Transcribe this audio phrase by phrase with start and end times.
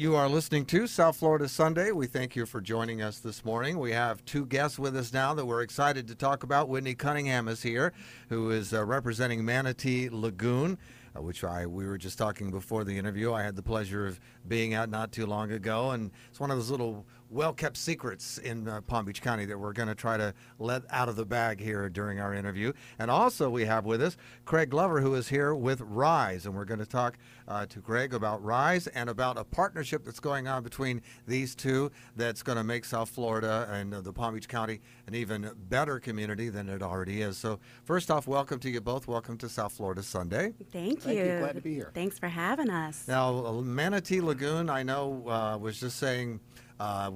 [0.00, 1.92] You are listening to South Florida Sunday.
[1.92, 3.78] We thank you for joining us this morning.
[3.78, 6.70] We have two guests with us now that we're excited to talk about.
[6.70, 7.92] Whitney Cunningham is here,
[8.30, 10.78] who is uh, representing Manatee Lagoon.
[11.14, 13.34] Uh, which I we were just talking before the interview.
[13.34, 16.56] I had the pleasure of being out not too long ago, and it's one of
[16.56, 20.16] those little well kept secrets in uh, Palm Beach County that we're going to try
[20.16, 22.72] to let out of the bag here during our interview.
[22.98, 26.44] And also, we have with us Craig Glover, who is here with Rise.
[26.44, 27.16] And we're going to talk
[27.46, 31.90] uh, to Craig about Rise and about a partnership that's going on between these two
[32.16, 36.00] that's going to make South Florida and uh, the Palm Beach County an even better
[36.00, 37.38] community than it already is.
[37.38, 39.06] So, first off, welcome to you both.
[39.06, 40.52] Welcome to South Florida Sunday.
[40.72, 41.38] Thank, Thank you.
[41.38, 41.92] Glad to be here.
[41.94, 43.06] Thanks for having us.
[43.06, 46.40] Now, Manatee Lagoon, I know, uh, was just saying
[46.80, 47.10] uh,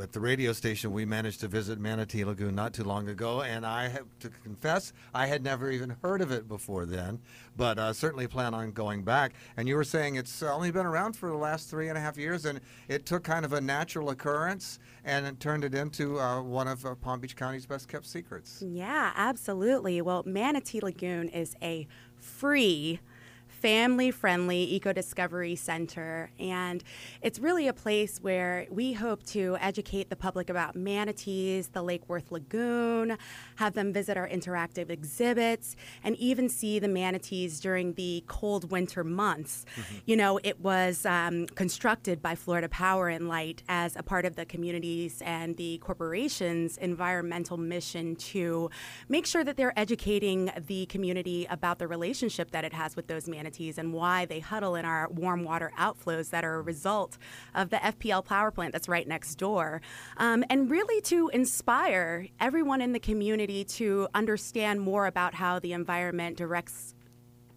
[0.00, 3.66] at the radio station, we managed to visit Manatee Lagoon not too long ago, and
[3.66, 7.18] I have to confess I had never even heard of it before then,
[7.56, 9.32] but uh, certainly plan on going back.
[9.56, 12.16] And you were saying it's only been around for the last three and a half
[12.16, 16.40] years, and it took kind of a natural occurrence and it turned it into uh,
[16.40, 18.62] one of uh, Palm Beach County's best kept secrets.
[18.64, 20.00] Yeah, absolutely.
[20.02, 23.00] Well, Manatee Lagoon is a free
[23.60, 26.30] family friendly eco discovery center.
[26.38, 26.82] And
[27.20, 32.08] it's really a place where we hope to educate the public about manatees, the Lake
[32.08, 33.18] Worth Lagoon,
[33.56, 39.04] have them visit our interactive exhibits, and even see the manatees during the cold winter
[39.04, 39.66] months.
[39.76, 39.96] Mm-hmm.
[40.06, 44.36] You know, it was um, constructed by Florida Power and Light as a part of
[44.36, 48.70] the communities and the corporation's environmental mission to
[49.08, 53.28] make sure that they're educating the community about the relationship that it has with those
[53.28, 57.18] manatees manatees and why they huddle in our warm water outflows that are a result
[57.54, 59.80] of the FPL power plant that's right next door.
[60.16, 65.72] Um, and really to inspire everyone in the community to understand more about how the
[65.72, 66.94] environment directs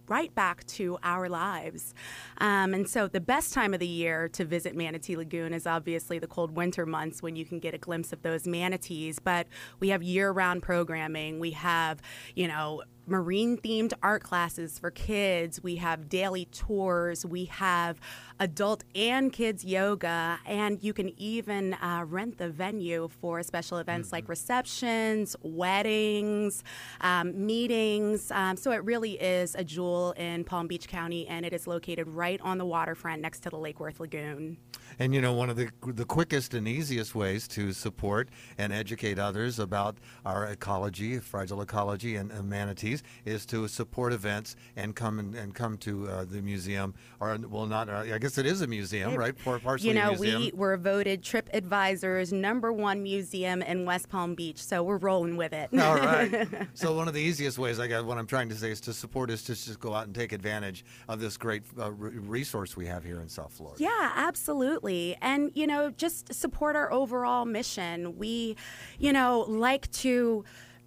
[0.08, 1.94] right back to our lives.
[2.39, 6.19] Um, and so, the best time of the year to visit Manatee Lagoon is obviously
[6.19, 9.19] the cold winter months when you can get a glimpse of those manatees.
[9.19, 9.47] But
[9.80, 11.39] we have year round programming.
[11.39, 12.02] We have,
[12.36, 15.61] you know, marine themed art classes for kids.
[15.61, 17.25] We have daily tours.
[17.25, 17.99] We have
[18.39, 20.39] adult and kids yoga.
[20.45, 24.15] And you can even uh, rent the venue for special events mm-hmm.
[24.15, 26.63] like receptions, weddings,
[27.02, 28.31] um, meetings.
[28.31, 32.08] Um, so it really is a jewel in Palm Beach County, and it is located
[32.08, 34.58] right on the waterfront next to the Lake Worth Lagoon.
[34.99, 39.17] And you know, one of the the quickest and easiest ways to support and educate
[39.17, 42.92] others about our ecology, fragile ecology, and, and manatees
[43.26, 46.93] is to support events and come and, and come to uh, the museum.
[47.20, 49.36] Or well, not uh, I guess it is a museum, right?
[49.43, 54.64] Partially you know, we were voted Trip Advisor's number one museum in West Palm Beach,
[54.64, 55.70] so we're rolling with it.
[55.80, 56.48] All right.
[56.73, 58.93] so one of the easiest ways, I guess, what I'm trying to say is to
[58.93, 62.86] support is to just go out and take advantage of this great uh, resource we
[62.87, 63.81] have here in South Florida.
[63.81, 64.11] Yeah.
[64.15, 65.17] Absolutely.
[65.21, 68.17] And, you know, just support our overall mission.
[68.17, 68.55] We,
[68.98, 70.43] you know, like to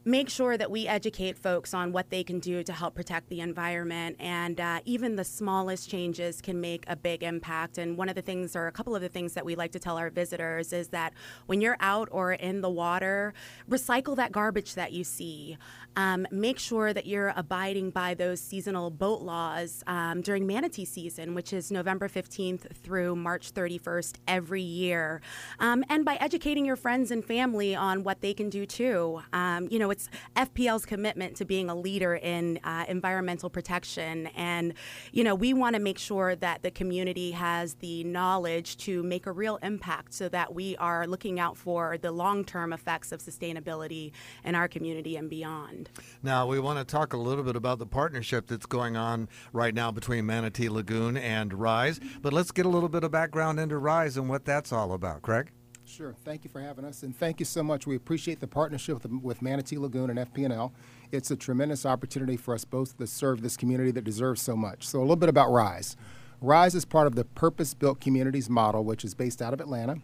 [0.07, 3.41] make sure that we educate folks on what they can do to help protect the
[3.41, 4.15] environment.
[4.21, 7.77] And uh, even the smallest changes can make a big impact.
[7.77, 9.81] And one of the things, or a couple of the things that we like to
[9.81, 11.13] tell our visitors, is that
[11.47, 13.35] when you're out or in the water,
[13.69, 15.59] recycle that garbage that you see.
[15.97, 21.35] Um, make sure that you're abiding by those seasonal boat laws um, during manatee season,
[21.35, 25.21] which is November 15th through March 31st every year.
[25.59, 29.23] Um, and by educating your friends and family on what they can do too.
[29.33, 34.27] Um, you know, it's FPL's commitment to being a leader in uh, environmental protection.
[34.37, 34.75] And,
[35.13, 39.27] you know, we want to make sure that the community has the knowledge to make
[39.27, 43.21] a real impact so that we are looking out for the long term effects of
[43.21, 44.13] sustainability
[44.45, 45.89] in our community and beyond.
[46.23, 49.75] Now, we want to talk a little bit about the partnership that's going on right
[49.75, 52.01] now between Manatee Lagoon and Rise.
[52.21, 55.23] But let's get a little bit of background into Rise and what that's all about.
[55.23, 55.51] Craig?
[55.89, 56.15] Sure.
[56.25, 57.87] Thank you for having us, and thank you so much.
[57.87, 60.73] We appreciate the partnership with, with Manatee Lagoon and FPL.
[61.13, 64.85] It's a tremendous opportunity for us both to serve this community that deserves so much.
[64.85, 65.97] So, a little bit about Rise.
[66.41, 69.99] Rise is part of the Purpose Built Communities model, which is based out of Atlanta.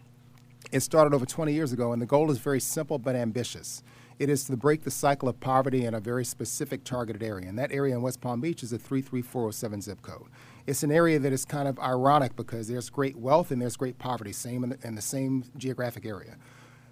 [0.71, 3.83] It started over 20 years ago, and the goal is very simple but ambitious.
[4.21, 7.59] It is to break the cycle of poverty in a very specific targeted area, and
[7.59, 10.29] that area in West Palm Beach is a 33407 zip code
[10.67, 13.99] it's an area that is kind of ironic because there's great wealth and there's great
[13.99, 16.37] poverty, same in the, in the same geographic area.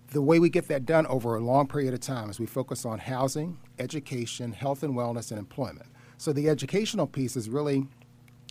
[0.08, 2.84] The way we get that done over a long period of time is we focus
[2.84, 5.86] on housing, education, health and wellness, and employment.
[6.18, 7.86] So the educational piece is really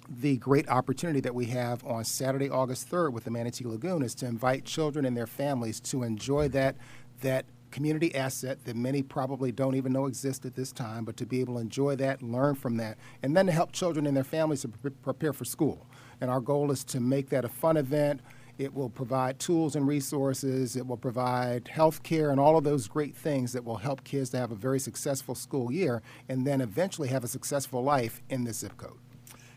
[0.09, 4.15] the great opportunity that we have on Saturday, August 3rd with the Manatee Lagoon is
[4.15, 6.75] to invite children and their families to enjoy that
[7.21, 11.25] that community asset that many probably don't even know exists at this time, but to
[11.25, 14.23] be able to enjoy that, learn from that, and then to help children and their
[14.23, 15.87] families to pre- prepare for school.
[16.21, 18.21] And our goal is to make that a fun event.
[18.57, 20.75] It will provide tools and resources.
[20.75, 24.31] It will provide health care and all of those great things that will help kids
[24.31, 28.43] to have a very successful school year and then eventually have a successful life in
[28.43, 28.97] this zip code.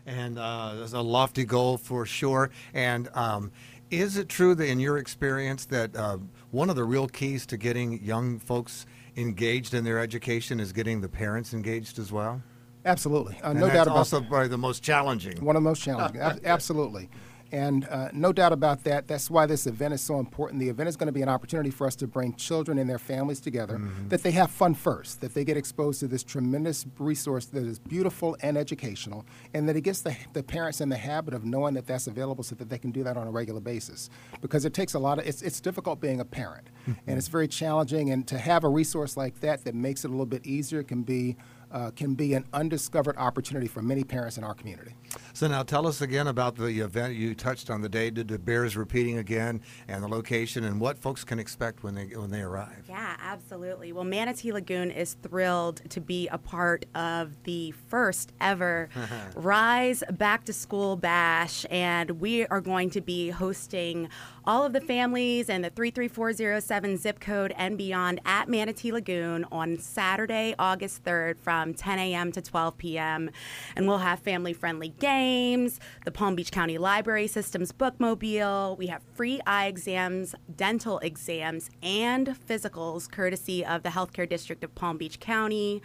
[0.06, 2.50] And uh, there's a lofty goal for sure.
[2.74, 3.52] And um,
[3.92, 6.16] is it true that, in your experience, that uh,
[6.50, 8.86] one of the real keys to getting young folks
[9.16, 12.42] engaged in their education is getting the parents engaged as well?
[12.84, 13.98] Absolutely, uh, no doubt about it.
[13.98, 15.44] also probably the most challenging.
[15.44, 17.10] One of the most challenging, Ab- absolutely.
[17.52, 19.06] And uh, no doubt about that.
[19.06, 20.58] That's why this event is so important.
[20.58, 22.98] The event is going to be an opportunity for us to bring children and their
[22.98, 23.78] families together,
[24.08, 27.78] that they have fun first, that they get exposed to this tremendous resource that is
[27.78, 31.74] beautiful and educational, and that it gets the, the parents in the habit of knowing
[31.74, 34.08] that that's available so that they can do that on a regular basis.
[34.40, 37.48] Because it takes a lot of, it's, it's difficult being a parent, and it's very
[37.48, 38.10] challenging.
[38.10, 41.02] And to have a resource like that that makes it a little bit easier can
[41.02, 41.36] be.
[41.70, 44.94] Uh, can be an undiscovered opportunity for many parents in our community.
[45.32, 48.10] So now tell us again about the event you touched on the day.
[48.10, 52.08] Did the Bears repeating again and the location and what folks can expect when they
[52.08, 52.84] when they arrive?
[52.90, 53.90] Yeah, absolutely.
[53.94, 58.90] Well, Manatee Lagoon is thrilled to be a part of the first ever
[59.34, 64.10] Rise Back to School Bash, and we are going to be hosting
[64.44, 69.78] all of the families and the 33407 zip code and beyond at Manatee Lagoon on
[69.78, 72.32] Saturday, August 3rd from 10 a.m.
[72.32, 73.30] to 12 p.m.
[73.76, 78.76] And we'll have family friendly games, the Palm Beach County Library Systems bookmobile.
[78.78, 84.74] We have free eye exams, dental exams, and physicals courtesy of the Healthcare District of
[84.74, 85.82] Palm Beach County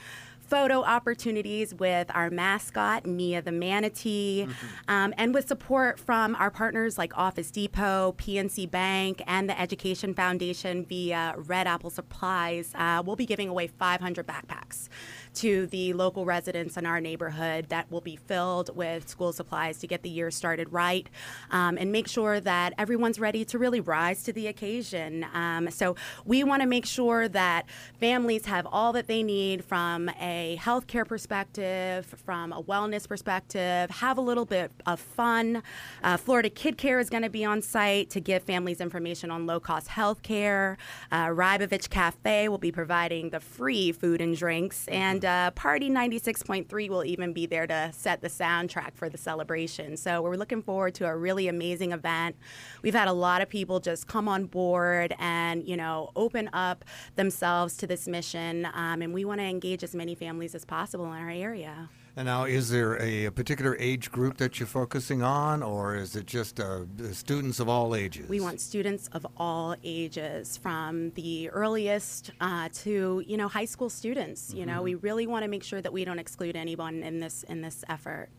[0.47, 4.47] photo opportunities with our mascot, Mia the Manatee,
[4.87, 10.13] um, and with support from our partners like Office Depot, PNC Bank, and the Education
[10.13, 12.71] Foundation via Red Apple Supplies.
[12.75, 14.87] Uh, we'll be giving away 500 backpacks
[15.33, 19.85] to the local residents in our neighborhood that will be filled with school supplies to
[19.85, 21.07] get the year started right
[21.51, 25.25] um, and make sure that everyone's ready to really rise to the occasion.
[25.33, 25.95] Um, so
[26.25, 27.65] we want to make sure that
[27.99, 34.17] families have all that they need from a healthcare perspective, from a wellness perspective, have
[34.17, 35.63] a little bit of fun.
[36.03, 39.45] Uh, Florida Kid Care is going to be on site to give families information on
[39.47, 40.77] low cost health care.
[41.11, 44.87] Uh, Rybovich Cafe will be providing the free food and drinks.
[44.87, 49.97] And uh, Party 96.3 will even be there to set the soundtrack for the celebration.
[49.97, 52.35] So we're looking forward to a really amazing event.
[52.83, 56.85] We've had a lot of people just come on board and, you know, open up
[57.15, 58.67] themselves to this mission.
[58.73, 61.89] Um, and we want to engage as many families as possible in our area.
[62.15, 66.15] And now, is there a, a particular age group that you're focusing on, or is
[66.15, 68.27] it just uh, students of all ages?
[68.27, 73.89] We want students of all ages, from the earliest uh, to you know high school
[73.89, 74.51] students.
[74.51, 77.43] You know, we really want to make sure that we don't exclude anyone in this
[77.43, 78.29] in this effort.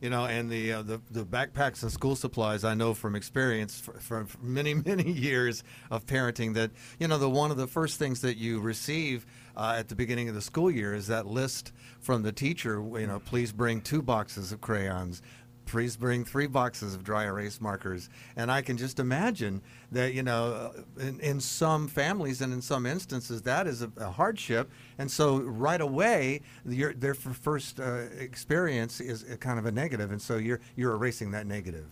[0.00, 2.64] You know, and the, uh, the the backpacks and school supplies.
[2.64, 7.50] I know from experience for many many years of parenting that you know the one
[7.50, 9.26] of the first things that you receive
[9.56, 12.82] uh, at the beginning of the school year is that list from the teacher.
[12.98, 15.22] You know, please bring two boxes of crayons.
[15.66, 18.10] Please bring three boxes of dry erase markers.
[18.36, 19.62] And I can just imagine
[19.92, 23.90] that, you know, uh, in, in some families and in some instances, that is a,
[23.96, 24.70] a hardship.
[24.98, 30.10] And so right away, your, their first uh, experience is a kind of a negative,
[30.10, 31.86] And so you're, you're erasing that negative.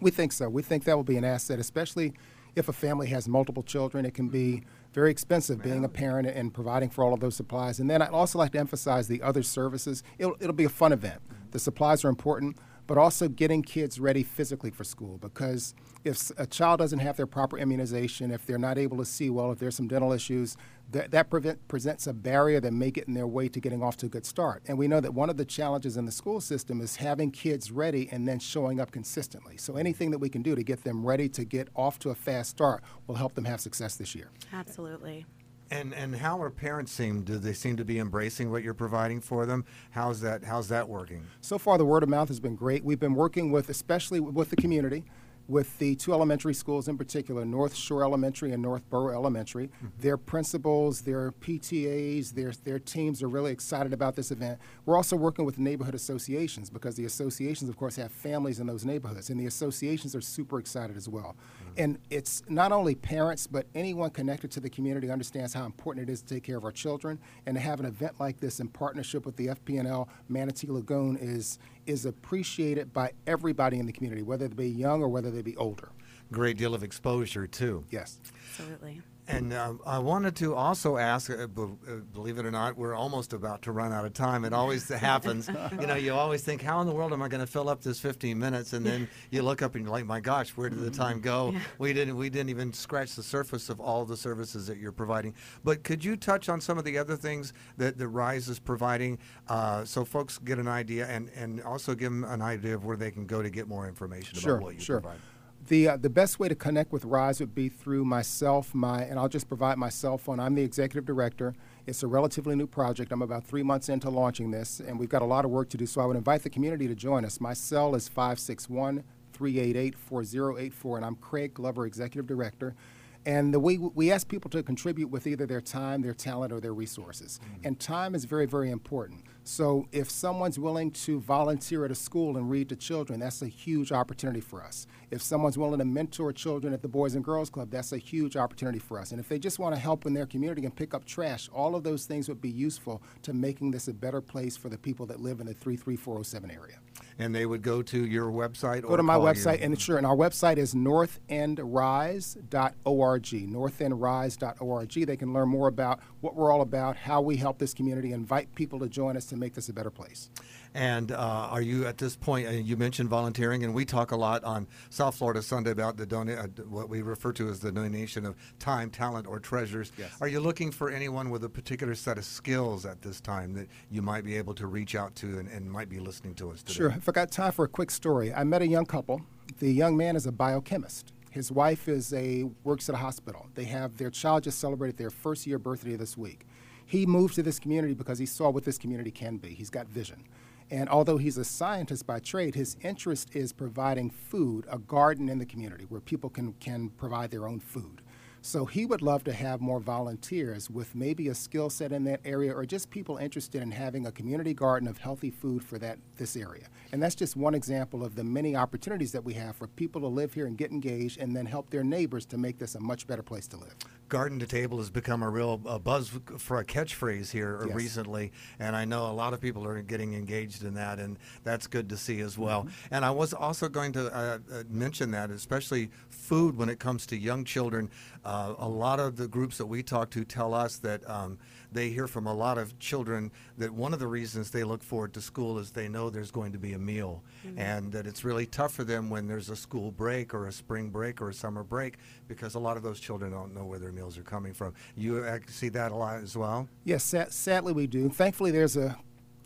[0.00, 0.48] We think so.
[0.48, 2.14] We think that will be an asset, especially
[2.54, 4.04] if a family has multiple children.
[4.06, 4.62] It can be
[4.92, 7.80] very expensive being a parent and providing for all of those supplies.
[7.80, 10.02] And then I'd also like to emphasize the other services.
[10.18, 11.20] It'll, it'll be a fun event.
[11.50, 15.74] The supplies are important, but also getting kids ready physically for school because
[16.04, 19.50] if a child doesn't have their proper immunization, if they're not able to see well,
[19.50, 20.56] if there's some dental issues,
[20.92, 23.96] that, that prevent, presents a barrier that may get in their way to getting off
[23.98, 24.62] to a good start.
[24.68, 27.72] And we know that one of the challenges in the school system is having kids
[27.72, 29.56] ready and then showing up consistently.
[29.56, 32.14] So anything that we can do to get them ready to get off to a
[32.14, 34.30] fast start will help them have success this year.
[34.52, 35.26] Absolutely.
[35.70, 37.22] And and how are parents seem?
[37.22, 39.64] Do they seem to be embracing what you're providing for them?
[39.90, 41.26] How's that How's that working?
[41.40, 42.84] So far, the word of mouth has been great.
[42.84, 45.04] We've been working with, especially with the community,
[45.48, 49.68] with the two elementary schools in particular, Northmore Elementary and Northboro Elementary.
[49.68, 49.86] Mm-hmm.
[50.00, 54.58] Their principals, their PTAs, their, their teams are really excited about this event.
[54.84, 58.84] We're also working with neighborhood associations because the associations, of course, have families in those
[58.84, 61.36] neighborhoods, and the associations are super excited as well.
[61.36, 61.72] Mm-hmm.
[61.78, 66.12] And it's not only parents, but anyone connected to the community understands how important it
[66.12, 67.18] is to take care of our children.
[67.46, 71.58] And to have an event like this in partnership with the FP&L Manatee Lagoon is,
[71.86, 75.56] is appreciated by everybody in the community, whether they be young or whether they be
[75.56, 75.88] older.
[76.32, 77.84] Great deal of exposure too.
[77.90, 78.18] Yes.
[78.50, 79.02] Absolutely.
[79.28, 82.94] And uh, I wanted to also ask, uh, b- uh, believe it or not, we're
[82.94, 84.44] almost about to run out of time.
[84.44, 85.48] It always happens.
[85.80, 87.82] you know, you always think, how in the world am I going to fill up
[87.82, 88.72] this 15 minutes?
[88.72, 91.54] And then you look up and you're like, my gosh, where did the time go?
[91.78, 95.34] We didn't we didn't even scratch the surface of all the services that you're providing.
[95.64, 99.18] But could you touch on some of the other things that the Rise is providing,
[99.48, 102.96] uh, so folks get an idea, and and also give them an idea of where
[102.96, 105.00] they can go to get more information Sure, about what you sure.
[105.00, 105.18] provide.
[105.66, 109.18] The, uh, the best way to connect with Rise would be through myself, my, and
[109.18, 110.38] I'll just provide my cell phone.
[110.38, 111.54] I'm the executive director.
[111.86, 113.10] It's a relatively new project.
[113.10, 115.76] I'm about three months into launching this, and we've got a lot of work to
[115.76, 115.84] do.
[115.84, 117.40] So I would invite the community to join us.
[117.40, 122.76] My cell is 561 388 4084, and I'm Craig Glover, executive director.
[123.24, 126.60] And the way we ask people to contribute with either their time, their talent, or
[126.60, 127.40] their resources.
[127.64, 129.24] And time is very, very important.
[129.48, 133.46] So if someone's willing to volunteer at a school and read to children, that's a
[133.46, 134.88] huge opportunity for us.
[135.12, 138.36] If someone's willing to mentor children at the Boys and Girls Club, that's a huge
[138.36, 139.12] opportunity for us.
[139.12, 141.76] And if they just want to help in their community and pick up trash, all
[141.76, 145.06] of those things would be useful to making this a better place for the people
[145.06, 146.78] that live in the 33407 area.
[147.18, 149.32] And they would go to your website or Go to my call you.
[149.32, 155.06] website, and sure, and our website is northendrise.org, northendrise.org.
[155.06, 158.52] They can learn more about what we're all about, how we help this community, invite
[158.54, 160.30] people to join us to make this a better place.
[160.74, 162.48] And uh, are you at this point?
[162.48, 166.06] Uh, you mentioned volunteering, and we talk a lot on South Florida Sunday about the
[166.06, 169.92] donate, uh, what we refer to as the donation of time, talent, or treasures.
[169.96, 170.10] Yes.
[170.20, 173.68] Are you looking for anyone with a particular set of skills at this time that
[173.90, 176.62] you might be able to reach out to and, and might be listening to us
[176.62, 176.74] today?
[176.74, 176.90] Sure.
[176.90, 179.22] If I got time for a quick story, I met a young couple.
[179.58, 181.12] The young man is a biochemist.
[181.30, 183.46] His wife is a works at a hospital.
[183.54, 186.46] They have their child just celebrated their first year birthday this week.
[186.86, 189.50] He moved to this community because he saw what this community can be.
[189.50, 190.22] He's got vision.
[190.70, 195.38] And although he's a scientist by trade, his interest is providing food, a garden in
[195.38, 198.02] the community where people can, can provide their own food.
[198.42, 202.20] So he would love to have more volunteers with maybe a skill set in that
[202.24, 205.98] area or just people interested in having a community garden of healthy food for that
[206.16, 206.68] this area.
[206.92, 210.06] And that's just one example of the many opportunities that we have for people to
[210.06, 213.08] live here and get engaged and then help their neighbors to make this a much
[213.08, 213.74] better place to live.
[214.08, 217.74] Garden to table has become a real uh, buzz for a catchphrase here uh, Yes.
[217.74, 221.66] recently, and I know a lot of people are getting engaged in that, and that's
[221.66, 222.68] good to see as well.
[222.90, 227.04] And I was also going to uh, uh, mention that, especially food when it comes
[227.06, 227.90] to young children.
[228.24, 231.38] Uh, a lot of the groups that we talk to tell us that um,
[231.72, 235.12] they hear from a lot of children that one of the reasons they look forward
[235.14, 237.22] to school is they know there's going to be a meal,
[237.56, 240.90] and that it's really tough for them when there's a school break or a spring
[240.90, 241.94] break or a summer break
[242.28, 244.74] because a lot of those children don't know where their meals are coming from.
[244.94, 246.68] You uh, see that a lot as well.
[246.84, 248.08] Yes, sad, sadly we do.
[248.08, 248.96] Thankfully, there's a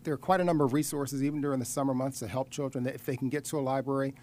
[0.02, 2.84] there are quite a number of resources even during the summer months to help children
[2.84, 4.14] that if they can get to a library.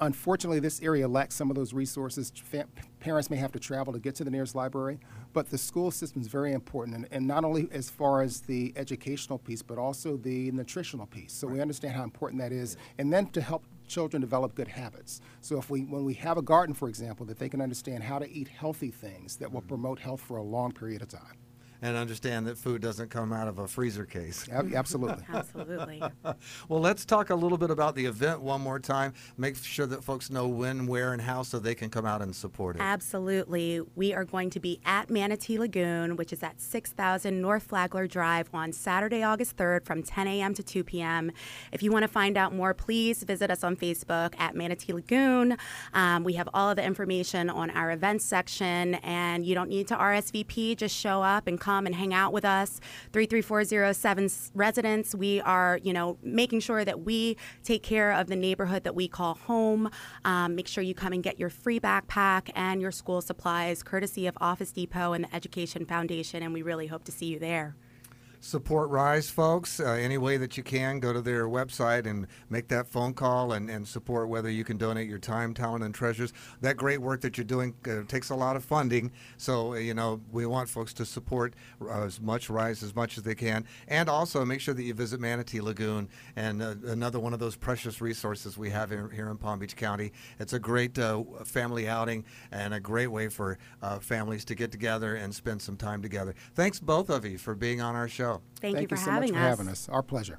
[0.00, 2.32] Unfortunately, this area lacks some of those resources.
[2.34, 2.66] Fa-
[2.98, 4.98] parents may have to travel to get to the nearest library,
[5.32, 8.72] but the school system is very important, and, and not only as far as the
[8.74, 11.32] educational piece, but also the nutritional piece.
[11.32, 15.20] So we understand how important that is, and then to help children develop good habits.
[15.40, 18.18] So if we, when we have a garden, for example, that they can understand how
[18.18, 19.68] to eat healthy things that will mm-hmm.
[19.68, 21.41] promote health for a long period of time.
[21.84, 24.48] And understand that food doesn't come out of a freezer case.
[24.52, 25.24] Ab- Absolutely.
[25.32, 26.02] Absolutely.
[26.68, 29.12] Well, let's talk a little bit about the event one more time.
[29.36, 32.34] Make sure that folks know when, where, and how so they can come out and
[32.34, 32.82] support it.
[32.82, 33.80] Absolutely.
[33.96, 38.48] We are going to be at Manatee Lagoon, which is at 6000 North Flagler Drive
[38.54, 40.54] on Saturday, August 3rd from 10 a.m.
[40.54, 41.32] to 2 p.m.
[41.72, 45.56] If you want to find out more, please visit us on Facebook at Manatee Lagoon.
[45.92, 49.88] Um, we have all of the information on our events section, and you don't need
[49.88, 50.76] to RSVP.
[50.76, 52.80] Just show up and come and hang out with us.
[53.12, 58.84] 33407 residents, we are, you know, making sure that we take care of the neighborhood
[58.84, 59.90] that we call home.
[60.24, 64.26] Um, make sure you come and get your free backpack and your school supplies, courtesy
[64.26, 67.74] of Office Depot and the Education Foundation, and we really hope to see you there.
[68.44, 70.98] Support Rise, folks, uh, any way that you can.
[70.98, 74.76] Go to their website and make that phone call and, and support whether you can
[74.76, 76.32] donate your time, talent, and treasures.
[76.60, 79.12] That great work that you're doing uh, takes a lot of funding.
[79.36, 83.16] So, uh, you know, we want folks to support uh, as much Rise as much
[83.16, 83.64] as they can.
[83.86, 87.54] And also make sure that you visit Manatee Lagoon and uh, another one of those
[87.54, 90.10] precious resources we have here, here in Palm Beach County.
[90.40, 93.56] It's a great uh, family outing and a great way for
[94.00, 96.34] families to get together and spend some time together.
[96.56, 98.31] Thanks, both of you, for being on our show.
[98.60, 99.88] Thank, you for so having much for having us.
[99.88, 100.38] Our pleasure.